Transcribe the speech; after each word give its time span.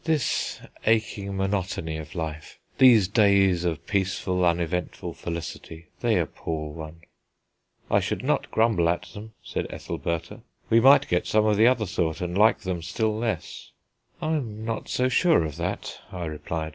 "This 0.03 0.59
aching 0.87 1.37
monotony 1.37 1.97
of 1.97 2.15
life, 2.15 2.57
these 2.79 3.07
days 3.07 3.63
of 3.65 3.85
peaceful, 3.85 4.43
uneventful 4.43 5.13
felicity, 5.13 5.89
they 5.99 6.17
appall 6.19 6.73
one." 6.73 7.01
"I 7.91 7.99
should 7.99 8.23
not 8.23 8.49
grumble 8.49 8.89
at 8.89 9.03
them," 9.13 9.33
said 9.43 9.67
Ethelbertha; 9.69 10.41
"we 10.71 10.79
might 10.79 11.07
get 11.07 11.27
some 11.27 11.45
of 11.45 11.55
the 11.55 11.67
other 11.67 11.85
sort, 11.85 12.19
and 12.19 12.35
like 12.35 12.61
them 12.61 12.81
still 12.81 13.15
less." 13.15 13.73
"I'm 14.19 14.65
not 14.65 14.89
so 14.89 15.07
sure 15.07 15.45
of 15.45 15.57
that," 15.57 15.99
I 16.11 16.25
replied. 16.25 16.69